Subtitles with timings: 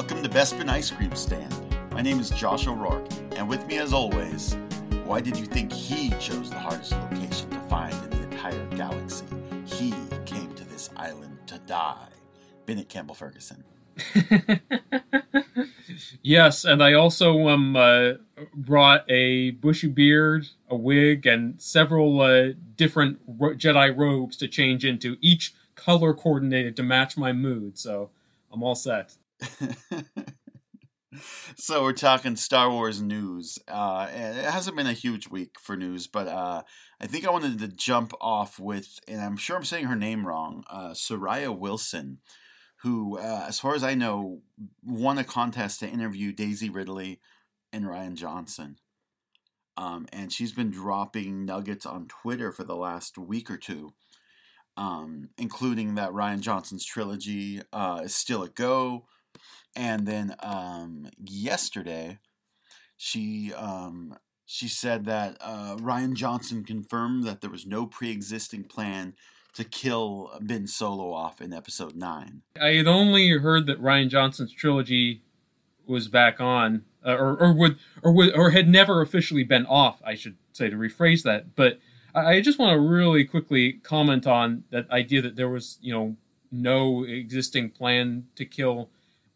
[0.00, 1.54] Welcome to Bespin Ice Cream Stand.
[1.92, 3.06] My name is Josh O'Rourke,
[3.36, 4.56] and with me as always,
[5.04, 9.26] why did you think he chose the hardest location to find in the entire galaxy?
[9.66, 9.92] He
[10.24, 12.08] came to this island to die.
[12.64, 13.62] Bennett Campbell Ferguson.
[16.22, 18.12] yes, and I also um, uh,
[18.54, 24.82] brought a bushy beard, a wig, and several uh, different ro- Jedi robes to change
[24.82, 27.78] into, each color coordinated to match my mood.
[27.78, 28.08] So
[28.50, 29.16] I'm all set.
[31.56, 33.58] so we're talking Star Wars news.
[33.68, 36.62] Uh, it hasn't been a huge week for news, but uh,
[37.00, 40.26] I think I wanted to jump off with, and I'm sure I'm saying her name
[40.26, 42.18] wrong, uh, Soraya Wilson,
[42.82, 44.42] who, uh, as far as I know,
[44.84, 47.20] won a contest to interview Daisy Ridley
[47.72, 48.76] and Rian Johnson.
[49.76, 53.94] Um, and she's been dropping nuggets on Twitter for the last week or two,
[54.76, 59.06] um, including that Rian Johnson's trilogy uh, is still a go
[59.76, 62.18] and then um, yesterday,
[62.96, 69.14] she um, she said that uh, Rian Johnson confirmed that there was no pre-existing plan
[69.54, 72.42] to kill Ben Solo off in Episode Nine.
[72.60, 75.22] I had only heard that Rian Johnson's trilogy
[75.86, 80.00] was back on, uh, or or would or would or had never officially been off.
[80.04, 81.78] I should say to rephrase that, but.
[82.12, 86.16] I just want to really quickly comment on that idea that there was, you know,
[86.50, 88.90] no existing plan to kill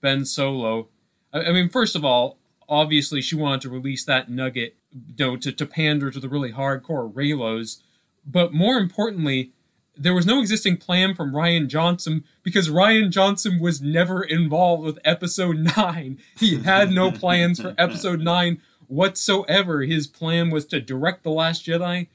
[0.05, 0.89] Ben Solo.
[1.33, 2.37] I, I mean, first of all,
[2.69, 6.53] obviously she wanted to release that nugget, you know, to, to pander to the really
[6.53, 7.81] hardcore Reylos.
[8.27, 9.53] But more importantly,
[9.97, 14.99] there was no existing plan from Rian Johnson because Rian Johnson was never involved with
[15.07, 16.19] episode 9.
[16.39, 19.83] He had no plans for episode 9 whatsoever.
[19.85, 22.09] His plan was to direct The Last Jedi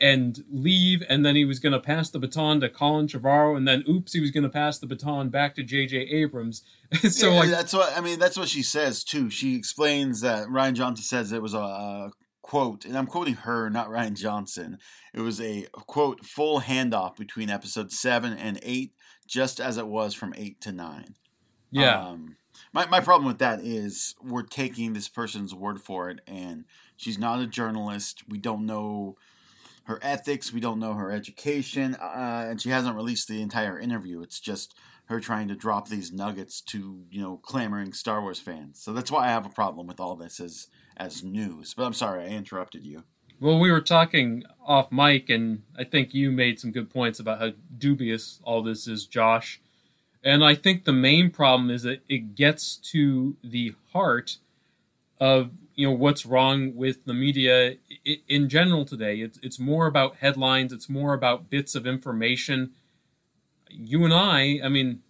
[0.00, 3.66] and leave, and then he was going to pass the baton to Colin Trevorrow, and
[3.66, 5.96] then oops, he was going to pass the baton back to J.J.
[5.98, 6.62] Abrams.
[7.10, 8.18] so yeah, like that's what I mean.
[8.18, 9.30] That's what she says too.
[9.30, 13.70] She explains that Rian Johnson says it was a, a quote, and I'm quoting her,
[13.70, 14.78] not Rian Johnson.
[15.12, 18.92] It was a quote full handoff between episode seven and eight,
[19.26, 21.14] just as it was from eight to nine.
[21.70, 22.06] Yeah.
[22.06, 22.36] Um,
[22.72, 26.64] my, my problem with that is we're taking this person's word for it, and
[26.96, 28.22] she's not a journalist.
[28.28, 29.16] We don't know
[29.84, 30.52] her ethics.
[30.52, 34.22] We don't know her education, uh, and she hasn't released the entire interview.
[34.22, 34.74] It's just
[35.06, 38.80] her trying to drop these nuggets to you know clamoring Star Wars fans.
[38.82, 41.74] So that's why I have a problem with all this as as news.
[41.74, 43.04] But I'm sorry I interrupted you.
[43.40, 47.40] Well, we were talking off mic, and I think you made some good points about
[47.40, 49.60] how dubious all this is, Josh.
[50.22, 54.36] And I think the main problem is that it gets to the heart
[55.18, 57.76] of you know what's wrong with the media
[58.28, 59.16] in general today.
[59.20, 60.72] It's it's more about headlines.
[60.72, 62.72] It's more about bits of information.
[63.70, 65.02] You and I, I mean,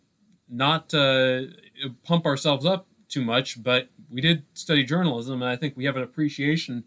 [0.48, 1.52] not to
[2.04, 5.96] pump ourselves up too much, but we did study journalism, and I think we have
[5.96, 6.84] an appreciation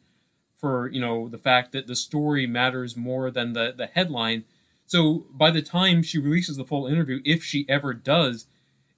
[0.56, 4.46] for you know the fact that the story matters more than the the headline.
[4.86, 8.46] So by the time she releases the full interview, if she ever does,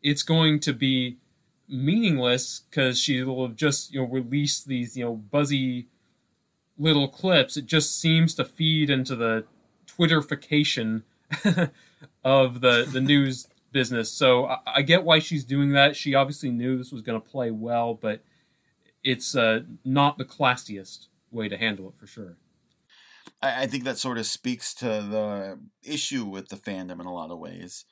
[0.03, 1.17] it's going to be
[1.67, 5.87] meaningless because she will have just you know released these you know buzzy
[6.77, 7.57] little clips.
[7.57, 9.45] It just seems to feed into the
[9.87, 11.03] Twitterification
[12.23, 14.11] of the the news business.
[14.11, 15.95] So I, I, get why she's doing that.
[15.95, 18.21] She obviously knew this was going to play well, but
[19.03, 22.37] it's uh, not the classiest way to handle it for sure.
[23.41, 27.13] I, I think that sort of speaks to the issue with the fandom in a
[27.13, 27.85] lot of ways,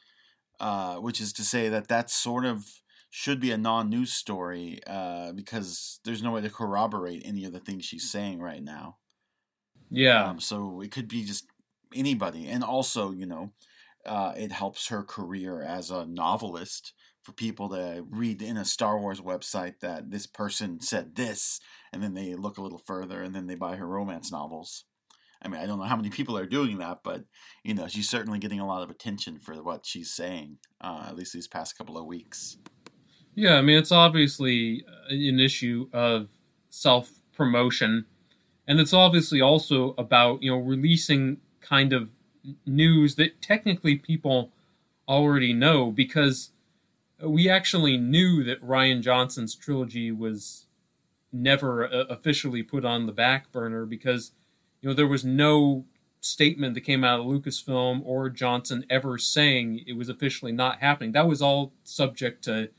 [0.59, 2.81] uh, which is to say that that's sort of
[3.17, 7.61] should be a non-news story uh, because there's no way to corroborate any of the
[7.61, 8.97] things she's saying right now.
[9.89, 10.25] Yeah.
[10.25, 11.47] Um, so it could be just
[11.95, 13.53] anybody, and also you know,
[14.05, 18.99] uh, it helps her career as a novelist for people to read in a Star
[18.99, 21.61] Wars website that this person said this,
[21.93, 24.83] and then they look a little further, and then they buy her romance novels.
[25.41, 27.23] I mean, I don't know how many people are doing that, but
[27.63, 31.15] you know, she's certainly getting a lot of attention for what she's saying, uh, at
[31.15, 32.57] least these past couple of weeks.
[33.35, 36.29] Yeah, I mean, it's obviously an issue of
[36.69, 38.05] self promotion,
[38.65, 42.09] and it's obviously also about you know releasing kind of
[42.65, 44.51] news that technically people
[45.07, 46.51] already know because
[47.21, 50.67] we actually knew that Rian Johnson's trilogy was
[51.31, 54.31] never uh, officially put on the back burner because
[54.81, 55.83] you know there was no
[56.21, 61.11] statement that came out of Lucasfilm or Johnson ever saying it was officially not happening.
[61.11, 62.69] That was all subject to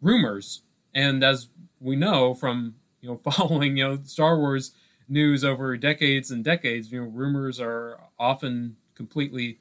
[0.00, 0.62] rumors.
[0.94, 1.48] And as
[1.80, 4.72] we know from you know following you know Star Wars
[5.08, 9.58] news over decades and decades, you know rumors are often completely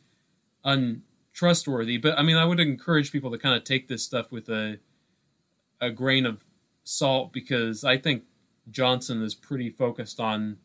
[0.63, 1.97] untrustworthy.
[1.97, 4.79] But I mean, I would encourage people to kind of take this stuff with a
[5.81, 6.43] a grain of
[6.83, 8.23] salt because I think
[8.69, 10.57] Johnson is pretty focused on,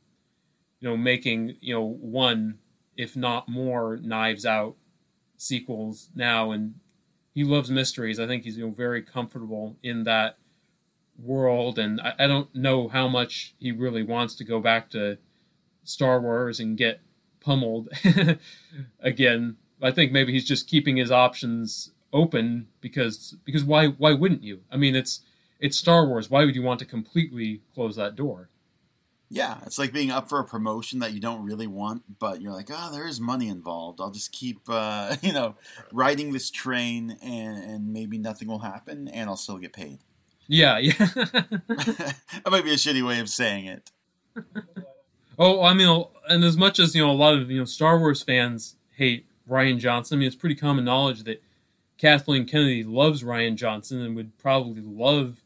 [0.81, 2.59] you know, making you know one,
[2.97, 4.77] if not more, Knives Out
[5.37, 6.75] sequels now, and
[7.35, 8.21] he loves mysteries.
[8.21, 10.39] I think he's you know very comfortable in that
[11.19, 15.19] world, and I, I don't know how much he really wants to go back to
[15.83, 17.01] Star Wars and get
[17.41, 17.89] pummeled
[19.01, 19.57] again.
[19.83, 24.61] I think maybe he's just keeping his options open because because why why wouldn't you?
[24.71, 25.21] I mean, it's
[25.59, 26.31] it's Star Wars.
[26.31, 28.49] Why would you want to completely close that door?
[29.31, 32.53] Yeah, it's like being up for a promotion that you don't really want, but you're
[32.53, 34.01] like, oh, there is money involved.
[34.01, 35.57] I'll just keep, uh, you know,
[35.93, 39.99] riding this train, and, and maybe nothing will happen, and I'll still get paid.
[40.47, 40.93] Yeah, yeah.
[40.99, 42.17] that
[42.51, 43.91] might be a shitty way of saying it.
[45.39, 47.99] Oh, I mean, and as much as you know, a lot of you know Star
[47.99, 50.17] Wars fans hate Rian Johnson.
[50.17, 51.43] I mean, it's pretty common knowledge that
[51.99, 55.43] Kathleen Kennedy loves Rian Johnson and would probably love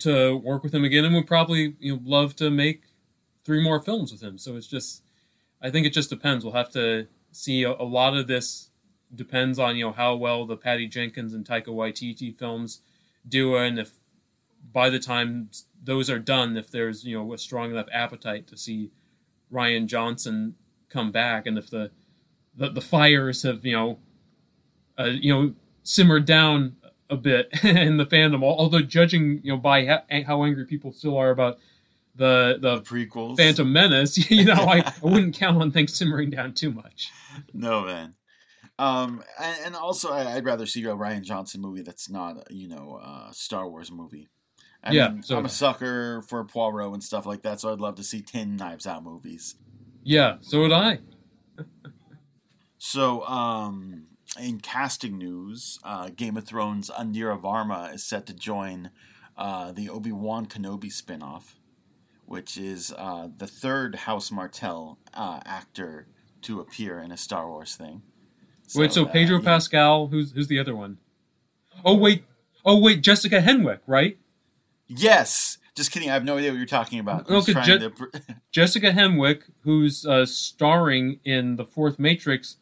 [0.00, 2.82] to work with him again, and would probably you know love to make
[3.44, 4.38] three more films with him.
[4.38, 5.02] So it's just,
[5.62, 6.44] I think it just depends.
[6.44, 7.62] We'll have to see.
[7.62, 8.70] A, a lot of this
[9.14, 12.80] depends on you know how well the Patty Jenkins and Taika Waititi films
[13.28, 13.92] do, and if
[14.72, 15.50] by the time
[15.82, 18.90] those are done, if there's you know a strong enough appetite to see
[19.52, 20.54] Rian Johnson
[20.88, 21.90] come back, and if the
[22.56, 23.98] the, the fires have you know
[24.98, 26.76] uh, you know simmered down
[27.10, 31.16] a bit in the fandom, although judging you know by how, how angry people still
[31.16, 31.58] are about
[32.16, 33.36] the the, The prequels.
[33.36, 37.10] Phantom Menace, you know, I, I wouldn't count on things simmering down too much.
[37.52, 38.14] No man.
[38.78, 42.68] Um, and, and also I, I'd rather see a Rian Johnson movie that's not, you
[42.68, 44.28] know, a Star Wars movie.
[44.82, 47.80] I Yeah, mean, so- I'm a sucker for Poirot and stuff like that, so I'd
[47.80, 49.54] love to see ten Knives Out movies.
[50.02, 50.98] Yeah, so would I.
[52.78, 54.08] So, um,
[54.38, 58.90] in casting news, uh, Game of Thrones Indira Varma is set to join
[59.36, 61.54] uh, the Obi Wan Kenobi spinoff,
[62.26, 66.06] which is uh, the third House Martell uh, actor
[66.42, 68.02] to appear in a Star Wars thing.
[68.74, 69.44] wait, so uh, Pedro yeah.
[69.44, 70.98] Pascal, who's who's the other one?
[71.84, 72.24] Oh wait,
[72.64, 74.18] oh wait, Jessica Henwick, right?
[74.86, 75.58] Yes.
[75.74, 76.08] Just kidding.
[76.08, 77.28] I have no idea what you're talking about.
[77.28, 81.98] No, I'm just 'cause trying Je- to Jessica Henwick, who's uh, starring in the fourth
[81.98, 82.58] Matrix.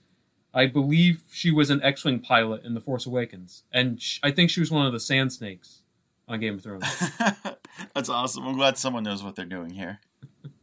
[0.54, 4.48] I believe she was an X-wing pilot in The Force Awakens, and sh- I think
[4.50, 5.82] she was one of the Sand Snakes
[6.28, 6.86] on Game of Thrones.
[7.94, 8.46] That's awesome.
[8.46, 10.00] I'm glad someone knows what they're doing here.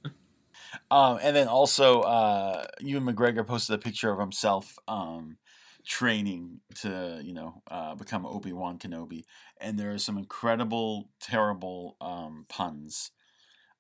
[0.92, 5.38] um, and then also, uh, Ewan McGregor posted a picture of himself um,
[5.86, 9.24] training to, you know, uh, become Obi Wan Kenobi,
[9.60, 13.12] and there are some incredible, terrible um, puns.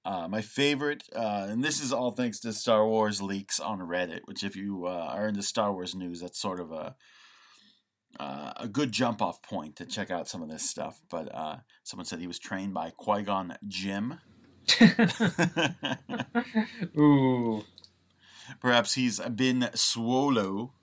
[0.05, 4.21] Uh, my favorite, uh, and this is all thanks to Star Wars leaks on Reddit,
[4.25, 6.95] which if you uh, are into Star Wars news, that's sort of a
[8.19, 11.01] uh, a good jump off point to check out some of this stuff.
[11.09, 14.19] But uh, someone said he was trained by Qui Gon Jinn.
[16.97, 17.63] Ooh,
[18.59, 20.73] Perhaps he's been Swallow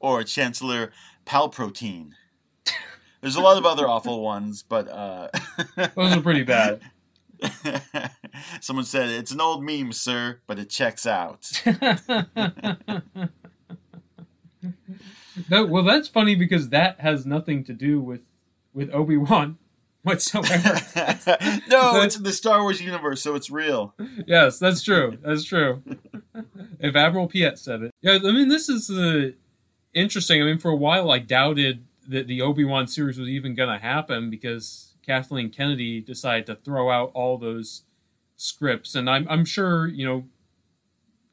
[0.00, 0.92] or Chancellor
[1.26, 2.12] Palpatine.
[3.20, 5.28] There's a lot of other awful ones, but uh,
[5.96, 6.80] those are pretty bad.
[8.60, 11.50] someone said it's an old meme, sir, but it checks out.
[15.50, 18.22] No, well, that's funny because that has nothing to do with
[18.72, 19.58] with Obi Wan
[20.02, 20.80] whatsoever.
[21.68, 23.94] no, it's in the Star Wars universe, so it's real.
[24.26, 25.18] yes, that's true.
[25.22, 25.82] That's true.
[26.78, 28.14] if Admiral Piet said it, yeah.
[28.14, 29.30] I mean, this is uh,
[29.92, 30.42] interesting.
[30.42, 33.70] I mean, for a while, I doubted that the Obi Wan series was even going
[33.70, 37.82] to happen because Kathleen Kennedy decided to throw out all those
[38.36, 40.24] scripts, and I'm I'm sure you know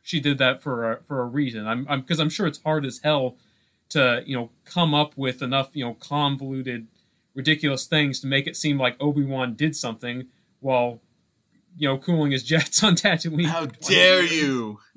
[0.02, 1.68] she did that for a, for a reason.
[1.68, 3.38] I'm I'm because I'm sure it's hard as hell
[3.92, 6.88] to you know come up with enough you know convoluted
[7.34, 10.28] ridiculous things to make it seem like Obi-Wan did something
[10.60, 11.00] while
[11.78, 13.46] you know cooling his jets on Tatooine.
[13.46, 14.80] How dare you?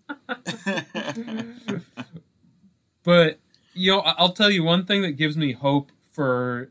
[3.04, 3.38] But
[3.74, 6.70] you know, I'll tell you one thing that gives me hope for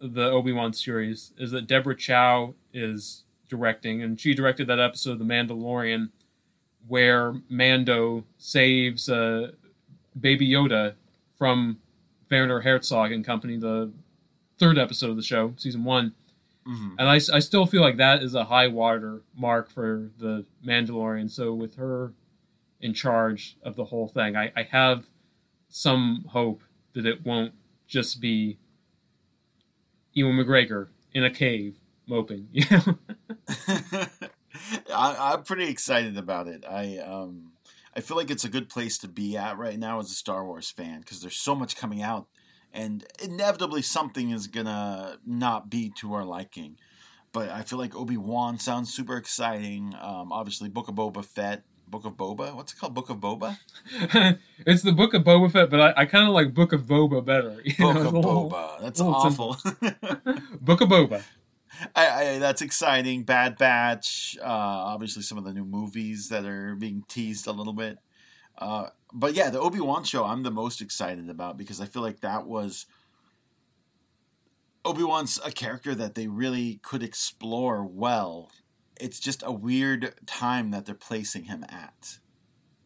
[0.00, 5.18] the Obi-Wan series is that Deborah Chow is directing and she directed that episode of
[5.20, 6.10] The Mandalorian
[6.88, 9.52] where Mando saves uh,
[10.18, 10.94] Baby Yoda
[11.36, 11.78] from
[12.30, 13.92] Werner Herzog and company, the
[14.58, 16.14] third episode of the show, season one.
[16.66, 16.96] Mhm.
[16.98, 21.30] And I, I still feel like that is a high water mark for the Mandalorian.
[21.30, 22.12] So with her
[22.80, 25.06] in charge of the whole thing, I, I have
[25.68, 26.62] some hope
[26.94, 27.52] that it won't
[27.86, 28.58] just be
[30.12, 31.76] Ewan McGregor in a cave
[32.06, 32.48] moping.
[32.52, 32.98] You know?
[34.94, 36.64] I, I'm pretty excited about it.
[36.68, 37.52] I um,
[37.96, 40.44] I feel like it's a good place to be at right now as a Star
[40.44, 42.26] Wars fan because there's so much coming out,
[42.72, 46.76] and inevitably something is gonna not be to our liking.
[47.32, 49.94] But I feel like Obi Wan sounds super exciting.
[50.00, 52.54] Um, obviously, Book of Boba Fett, Book of Boba.
[52.54, 52.94] What's it called?
[52.94, 53.56] Book of Boba.
[54.66, 57.24] it's the Book of Boba Fett, but I, I kind of like Book of Boba
[57.24, 57.60] better.
[57.64, 58.80] You Book know, of little, Boba.
[58.82, 59.56] That's awful.
[60.60, 61.22] Book of Boba.
[61.94, 63.24] I, I, that's exciting.
[63.24, 64.36] Bad Batch.
[64.40, 67.98] Uh, obviously, some of the new movies that are being teased a little bit.
[68.58, 72.02] Uh, but yeah, the Obi Wan show I'm the most excited about because I feel
[72.02, 72.86] like that was
[74.84, 78.50] Obi Wan's a character that they really could explore well.
[78.98, 82.18] It's just a weird time that they're placing him at.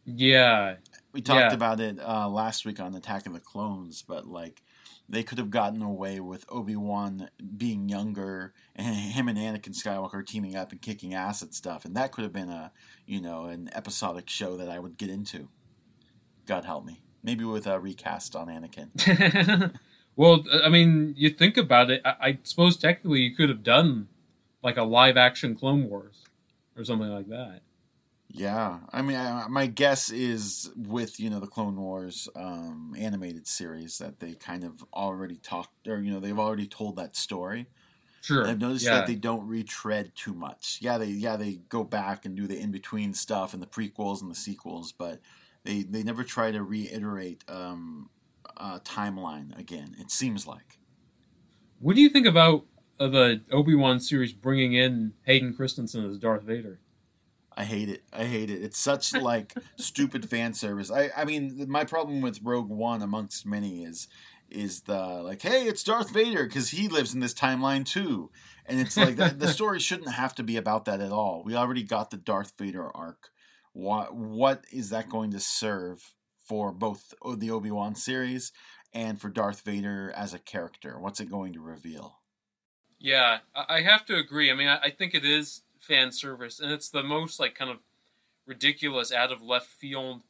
[0.05, 0.75] Yeah,
[1.13, 1.53] we talked yeah.
[1.53, 4.61] about it uh, last week on Attack of the Clones, but like
[5.11, 10.25] they could have gotten away with Obi Wan being younger and him and Anakin Skywalker
[10.25, 12.71] teaming up and kicking ass and stuff, and that could have been a
[13.05, 15.49] you know an episodic show that I would get into.
[16.45, 17.01] God help me.
[17.23, 19.75] Maybe with a recast on Anakin.
[20.15, 22.01] well, I mean, you think about it.
[22.05, 24.07] I, I suppose technically you could have done
[24.63, 26.23] like a live action Clone Wars
[26.77, 27.61] or something like that.
[28.33, 33.45] Yeah, I mean, I, my guess is with you know the Clone Wars um, animated
[33.45, 37.67] series that they kind of already talked, or you know they've already told that story.
[38.21, 38.47] Sure.
[38.47, 38.95] I've noticed yeah.
[38.95, 40.77] that they don't retread too much.
[40.79, 44.21] Yeah, they yeah they go back and do the in between stuff and the prequels
[44.21, 45.19] and the sequels, but
[45.63, 48.09] they they never try to reiterate um,
[48.57, 49.95] a timeline again.
[49.99, 50.77] It seems like.
[51.79, 52.65] What do you think about
[52.99, 56.79] uh, the Obi Wan series bringing in Hayden Christensen as Darth Vader?
[57.61, 58.01] I hate it.
[58.11, 58.63] I hate it.
[58.63, 60.89] It's such like stupid fan service.
[60.89, 64.07] I I mean, my problem with Rogue One, amongst many, is
[64.49, 68.31] is the like, hey, it's Darth Vader because he lives in this timeline too,
[68.65, 71.43] and it's like the, the story shouldn't have to be about that at all.
[71.45, 73.29] We already got the Darth Vader arc.
[73.73, 78.51] What what is that going to serve for both the Obi Wan series
[78.91, 80.99] and for Darth Vader as a character?
[80.99, 82.21] What's it going to reveal?
[82.99, 84.49] Yeah, I have to agree.
[84.49, 87.77] I mean, I think it is fan service, and it's the most like kind of
[88.45, 90.21] ridiculous, out of left field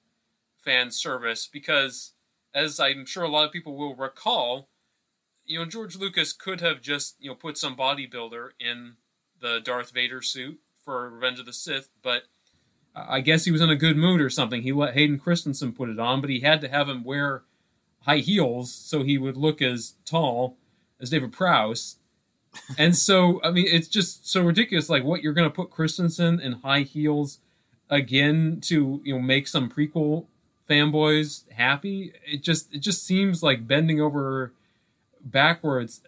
[0.58, 2.14] fan service because,
[2.54, 4.70] as I'm sure a lot of people will recall,
[5.46, 8.94] you know George Lucas could have just you know put some bodybuilder in
[9.40, 12.24] the Darth Vader suit for Revenge of the Sith, but
[12.96, 14.64] I guess he was in a good mood or something.
[14.64, 17.44] He let Hayden Christensen put it on, but he had to have him wear
[18.02, 20.58] high heels so he would look as tall
[21.00, 21.98] as David Prowse
[22.78, 24.90] and so I mean it's just so ridiculous.
[24.90, 27.40] Like what you're going to put Christensen in high heels
[27.90, 30.26] again to you know make some prequel
[30.70, 32.14] fanboys happy.
[32.26, 34.54] It just it just seems like bending over
[35.24, 36.02] backwards.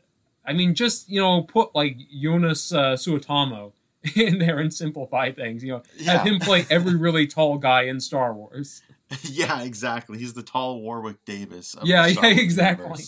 [0.46, 3.74] I mean, just you know, put like Joonas uh, Suotamo
[4.16, 5.64] in there and simplify things.
[5.64, 6.14] You know, yeah.
[6.14, 8.82] have him play every really tall guy in Star Wars.
[9.22, 10.18] Yeah, exactly.
[10.18, 11.76] He's the tall Warwick Davis.
[11.84, 13.04] yeah, yeah, exactly.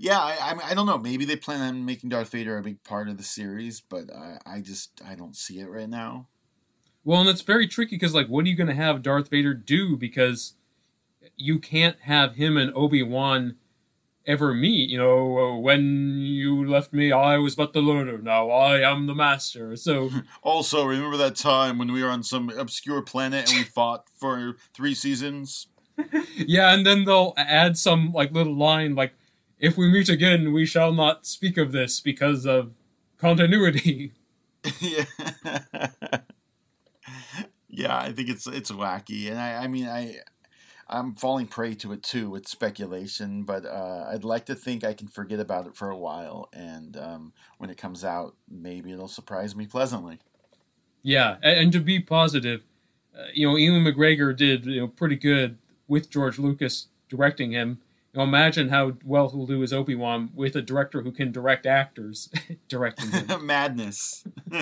[0.00, 0.96] Yeah, I, I, I don't know.
[0.96, 4.38] Maybe they plan on making Darth Vader a big part of the series, but I,
[4.46, 6.28] I just I don't see it right now.
[7.04, 9.52] Well, and it's very tricky because like, what are you going to have Darth Vader
[9.52, 9.98] do?
[9.98, 10.54] Because
[11.36, 13.56] you can't have him and Obi Wan
[14.26, 14.88] ever meet.
[14.88, 18.16] You know, uh, when you left me, I was but the learner.
[18.16, 19.76] Now I am the master.
[19.76, 20.08] So
[20.42, 24.56] also remember that time when we were on some obscure planet and we fought for
[24.72, 25.66] three seasons.
[26.36, 29.12] yeah, and then they'll add some like little line like
[29.60, 32.72] if we meet again, we shall not speak of this because of
[33.18, 34.12] continuity.
[34.80, 35.04] yeah.
[37.68, 40.16] yeah, I think it's it's wacky, and I I mean I
[40.88, 44.92] I'm falling prey to it too with speculation, but uh, I'd like to think I
[44.92, 49.08] can forget about it for a while, and um, when it comes out, maybe it'll
[49.08, 50.18] surprise me pleasantly.
[51.02, 52.62] Yeah, and, and to be positive,
[53.16, 57.80] uh, you know, Ewan McGregor did you know pretty good with George Lucas directing him
[58.14, 62.28] imagine how well he'll do as Obi Wan with a director who can direct actors
[62.68, 63.46] directing him.
[63.46, 64.24] Madness.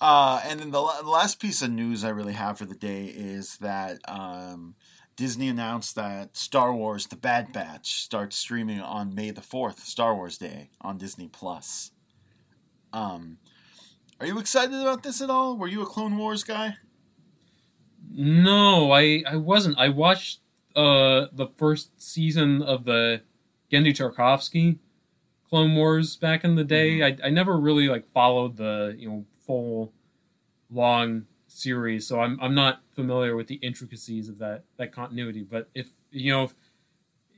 [0.00, 3.06] uh, and then the, the, last piece of news I really have for the day
[3.06, 4.74] is that um,
[5.16, 10.14] Disney announced that Star Wars: The Bad Batch starts streaming on May the fourth, Star
[10.14, 11.92] Wars Day, on Disney Plus.
[12.92, 13.38] Um,
[14.20, 15.56] are you excited about this at all?
[15.56, 16.76] Were you a Clone Wars guy?
[18.10, 19.78] No, I I wasn't.
[19.78, 20.41] I watched
[20.76, 23.22] uh, the first season of the
[23.70, 24.78] Genndy Tartakovsky
[25.52, 26.98] Clone Wars back in the day.
[26.98, 27.22] Mm-hmm.
[27.22, 29.92] I, I never really like followed the you know full
[30.70, 35.42] long series, so I'm I'm not familiar with the intricacies of that that continuity.
[35.42, 36.50] But if you know,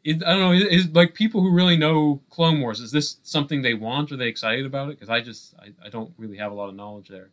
[0.05, 2.79] it, I don't know, is like people who really know Clone Wars.
[2.79, 4.13] Is this something they want?
[4.13, 4.99] Are they excited about it?
[4.99, 7.31] Because I just I, I don't really have a lot of knowledge there.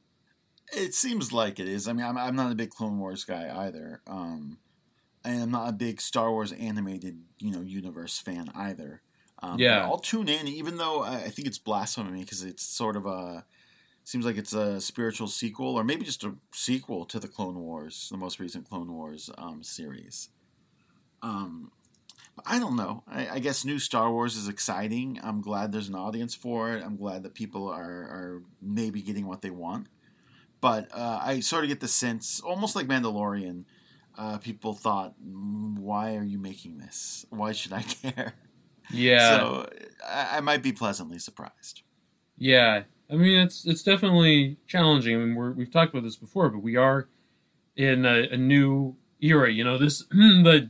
[0.73, 1.87] It seems like it is.
[1.87, 4.01] I mean, I'm I'm not a big Clone Wars guy either.
[4.07, 4.57] Um,
[5.23, 9.01] and I'm not a big Star Wars animated, you know, universe fan either.
[9.43, 9.83] Um, Yeah.
[9.85, 13.45] I'll tune in, even though I think it's blasphemy because it's sort of a
[14.03, 18.07] seems like it's a spiritual sequel, or maybe just a sequel to the Clone Wars,
[18.11, 20.29] the most recent Clone Wars um, series.
[21.21, 21.71] Um,
[22.45, 23.03] I don't know.
[23.07, 25.19] I, I guess new Star Wars is exciting.
[25.21, 26.83] I'm glad there's an audience for it.
[26.83, 29.87] I'm glad that people are, are maybe getting what they want.
[30.61, 33.65] But uh, I sort of get the sense, almost like Mandalorian,
[34.17, 37.25] uh, people thought, "Mm, why are you making this?
[37.29, 38.33] Why should I care?
[38.91, 39.37] Yeah.
[39.37, 39.69] So
[40.07, 41.81] I, I might be pleasantly surprised.
[42.37, 45.15] Yeah, I mean it's it's definitely challenging.
[45.15, 47.07] I mean we're, we've talked about this before, but we are
[47.75, 49.51] in a, a new era.
[49.51, 50.69] You know, this the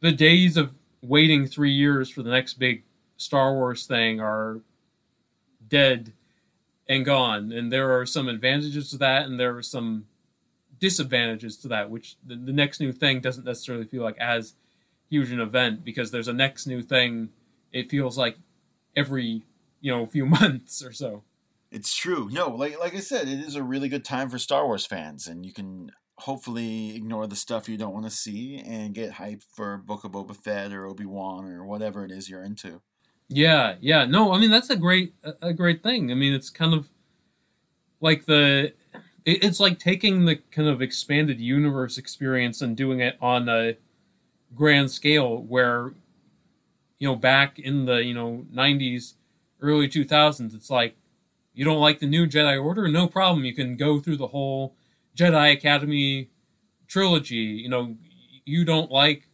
[0.00, 2.84] the days of waiting three years for the next big
[3.16, 4.60] Star Wars thing are
[5.66, 6.12] dead
[6.88, 7.52] and gone.
[7.52, 10.06] And there are some advantages to that, and there are some
[10.84, 11.88] disadvantages to that.
[11.88, 14.54] Which the, the next new thing doesn't necessarily feel like as
[15.08, 17.30] huge an event because there's a next new thing.
[17.72, 18.36] It feels like
[18.94, 19.44] every
[19.80, 21.24] you know few months or so.
[21.70, 22.28] It's true.
[22.30, 25.26] No, like like I said, it is a really good time for Star Wars fans,
[25.26, 29.46] and you can hopefully ignore the stuff you don't want to see and get hyped
[29.56, 32.82] for Book of Boba Fett or Obi Wan or whatever it is you're into.
[33.28, 34.04] Yeah, yeah.
[34.04, 36.12] No, I mean that's a great a- great thing.
[36.12, 36.90] I mean it's kind of
[38.00, 38.74] like the
[39.24, 43.76] it's like taking the kind of expanded universe experience and doing it on a
[44.54, 45.94] grand scale where
[46.98, 49.14] you know back in the you know 90s
[49.60, 50.96] early 2000s it's like
[51.54, 52.88] you don't like the new jedi order?
[52.88, 53.44] No problem.
[53.44, 54.74] You can go through the whole
[55.16, 56.28] jedi academy
[56.88, 57.36] trilogy.
[57.36, 57.96] You know
[58.44, 59.28] you don't like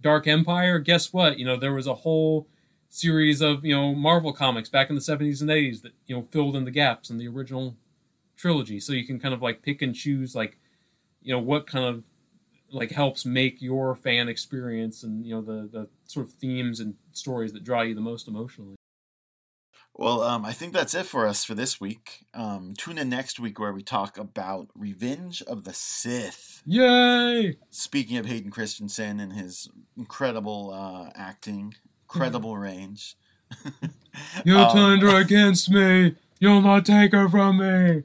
[0.00, 0.78] dark empire?
[0.78, 1.38] Guess what?
[1.38, 2.48] You know there was a whole
[2.88, 6.22] series of you know marvel comics back in the 70s and 80s that you know
[6.22, 7.76] filled in the gaps in the original
[8.42, 10.58] trilogy so you can kind of like pick and choose like
[11.22, 12.02] you know what kind of
[12.72, 16.96] like helps make your fan experience and you know the the sort of themes and
[17.12, 18.74] stories that draw you the most emotionally
[19.94, 22.24] Well, um, I think that's it for us for this week.
[22.32, 26.62] Um, tune in next week where we talk about Revenge of the Sith.
[26.64, 31.74] yay Speaking of Hayden Christensen and his incredible uh, acting,
[32.06, 33.16] incredible range.
[34.44, 38.02] you Um, turned her against me you'll not take her from me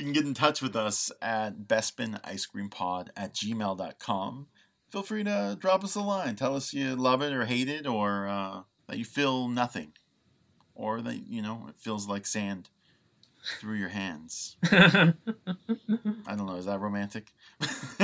[0.00, 4.46] You can get in touch with us at bespinice-cream-pod at gmail.com.
[4.88, 6.36] Feel free to drop us a line.
[6.36, 9.92] Tell us you love it or hate it or uh, that you feel nothing.
[10.74, 12.70] Or that, you know, it feels like sand
[13.58, 14.56] through your hands.
[14.72, 15.12] I
[16.28, 16.56] don't know.
[16.56, 17.34] Is that romantic?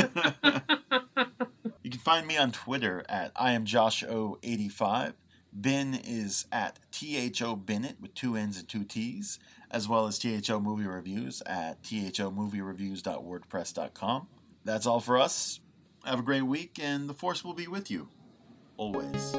[1.83, 5.15] you can find me on Twitter at I am Josh O85.
[5.51, 9.39] Ben is at THO Bennett with two N's and two T's,
[9.71, 14.29] as well as THO Movie Reviews at THOMovieReviews.wordpress.com.
[14.65, 15.61] That's all for us.
[16.05, 18.09] Have a great week, and the Force will be with you.
[18.77, 19.35] Always.